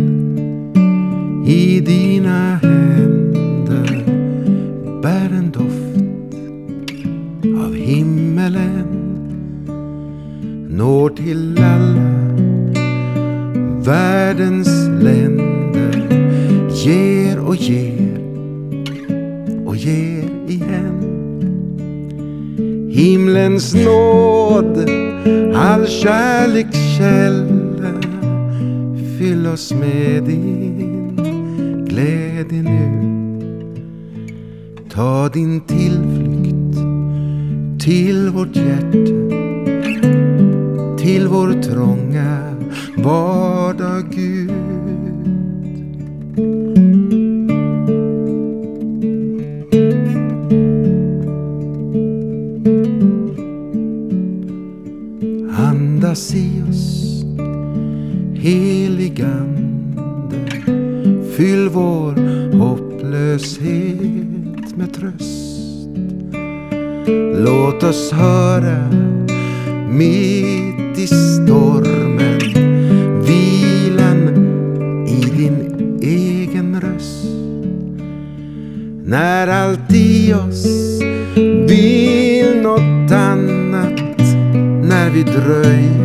i 1.48 1.80
dina 1.80 2.56
händer. 2.56 4.06
Bär 5.02 5.30
en 5.38 5.52
doft 5.52 6.06
av 7.65 7.76
himmelen 7.76 8.88
når 10.69 11.10
till 11.10 11.58
alla 11.63 12.13
världens 13.86 14.89
länder. 15.02 16.08
Ger 16.86 17.39
och 17.39 17.56
ger 17.56 18.17
och 19.65 19.76
ger 19.76 20.30
igen. 20.48 21.00
Himlens 22.91 23.74
nåd 23.74 24.89
all 25.56 25.88
kärlekskälla 25.88 27.53
Fyll 29.23 29.47
oss 29.47 29.73
med 29.73 30.23
din 30.23 31.15
glädje 31.88 32.62
nu 32.63 33.09
Ta 34.89 35.29
din 35.29 35.62
tillflykt 35.62 36.77
till 37.79 38.29
vårt 38.29 38.55
hjärta 38.55 39.13
till 40.97 41.27
vår 41.27 41.62
trånga 41.62 42.55
vardag 42.97 44.03
Gud. 44.12 44.51
Andas 55.57 56.36
i 56.36 56.63
oss, 56.69 57.12
heligande. 58.43 60.36
Fyll 61.38 61.69
vår 61.69 62.13
hopplöshet 62.58 63.97
med 64.75 64.93
tröst. 64.93 65.88
Låt 67.45 67.84
oss 67.84 68.12
höra 68.12 68.89
mitt 69.89 70.99
i 70.99 71.08
stormen 71.08 72.39
vilan 73.25 74.27
i 75.08 75.21
din 75.38 75.99
egen 76.01 76.82
röst. 76.82 77.25
När 79.06 79.47
allt 79.47 79.93
i 79.93 80.34
oss 80.34 80.65
vill 81.67 82.62
något 82.62 83.12
annat, 83.12 83.99
när 84.84 85.10
vi 85.10 85.23
dröjer 85.23 86.03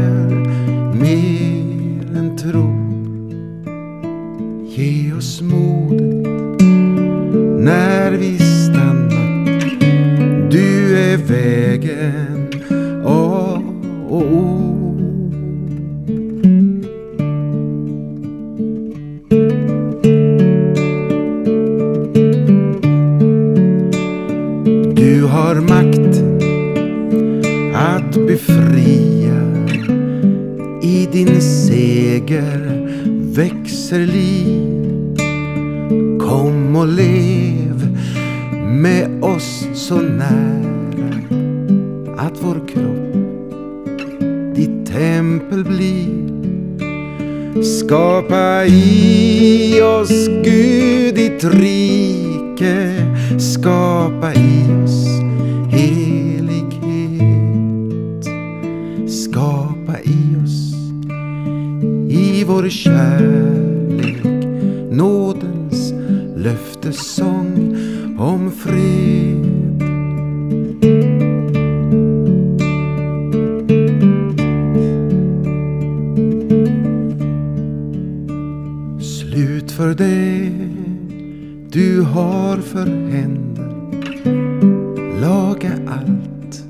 befria 28.26 29.40
i 30.82 31.08
din 31.12 31.40
seger 31.40 32.88
växer 33.34 34.06
liv. 34.06 35.16
Kom 36.20 36.76
och 36.76 36.88
lev 36.88 37.98
med 38.66 39.24
oss 39.24 39.66
så 39.74 39.94
nära 39.94 41.14
att 42.18 42.32
vår 42.40 42.68
kropp 42.68 43.08
ditt 44.56 44.86
tempel 44.86 45.64
blir. 45.64 46.28
Skapa 47.62 48.66
i 48.66 49.80
oss 49.82 50.28
Gud 50.44 51.14
ditt 51.14 51.44
rike, 51.44 52.94
skapa 53.38 54.34
i 54.34 54.82
oss 54.84 54.87
vår 62.62 62.68
kärlek 62.68 64.24
nådens 64.90 65.92
löftessång 66.36 67.76
om 68.18 68.50
fred. 68.50 69.44
Slut 79.02 79.72
för 79.72 79.94
det 79.94 80.50
du 81.70 82.02
har 82.02 82.56
för 82.56 82.86
händer. 82.86 83.68
Laga 85.20 85.72
allt 85.86 86.64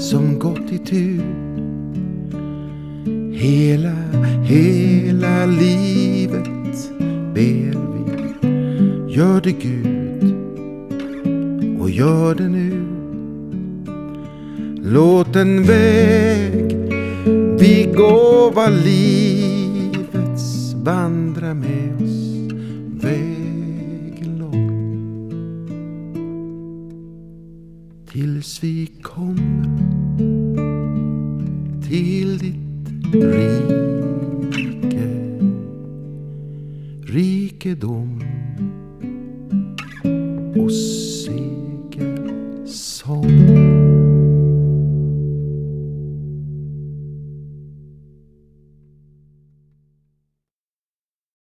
som 0.00 0.38
gått 0.38 0.72
i 0.72 0.78
tur. 0.78 1.49
Hela, 3.40 3.96
hela 4.42 5.46
livet 5.46 6.90
ber 7.34 7.76
vi. 7.92 8.04
Gör 9.14 9.40
det 9.40 9.52
Gud 9.52 10.34
och 11.80 11.90
gör 11.90 12.34
det 12.34 12.48
nu. 12.48 12.86
Låt 14.82 15.36
en 15.36 15.62
väg 15.62 16.76
vi 17.60 17.92
gåva 17.96 18.68
livets 18.68 20.04
vandra 20.74 21.54
med 21.54 22.02
oss 22.02 22.52
vägen 23.02 24.38
lång 24.38 25.30
tills 28.12 28.62
vi 28.62 28.86
kommer 29.02 29.78
till 31.88 32.38
ditt 32.38 32.69
rike 33.10 35.02
rikedom 37.10 38.29